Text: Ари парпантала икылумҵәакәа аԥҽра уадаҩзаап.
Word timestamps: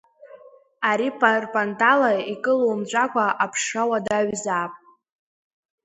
Ари 0.89 1.09
парпантала 1.19 2.11
икылумҵәакәа 2.33 3.25
аԥҽра 3.43 3.83
уадаҩзаап. 3.89 4.73